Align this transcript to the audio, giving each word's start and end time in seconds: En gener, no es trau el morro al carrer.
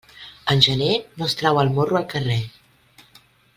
En 0.53 0.63
gener, 0.67 0.95
no 1.19 1.27
es 1.27 1.37
trau 1.43 1.61
el 1.65 1.71
morro 1.77 2.01
al 2.01 2.09
carrer. 2.17 2.41